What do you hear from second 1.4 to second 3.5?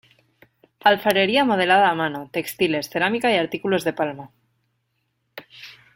modelada a mano, textiles, cerámica y